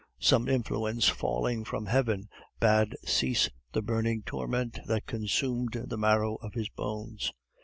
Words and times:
Some 0.17 0.49
influence 0.49 1.09
falling 1.09 1.63
from 1.63 1.85
heaven 1.85 2.27
bade 2.59 2.95
cease 3.05 3.51
the 3.73 3.83
burning 3.83 4.23
torment 4.23 4.79
that 4.87 5.05
consumed 5.05 5.73
the 5.89 5.95
marrow 5.99 6.37
of 6.37 6.55
his 6.55 6.69
bones. 6.69 7.31